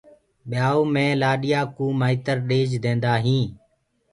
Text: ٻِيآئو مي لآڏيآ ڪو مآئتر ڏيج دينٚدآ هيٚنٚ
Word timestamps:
ٻِيآئو 0.49 0.81
مي 0.93 1.05
لآڏيآ 1.21 1.61
ڪو 1.75 1.85
مآئتر 1.99 2.37
ڏيج 2.49 2.69
دينٚدآ 2.83 3.13
هيٚنٚ 3.25 3.49